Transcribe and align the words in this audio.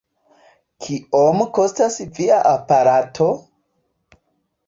Kiom 0.85 1.43
kostas 1.57 1.97
via 2.15 2.39
aparato? 2.53 3.27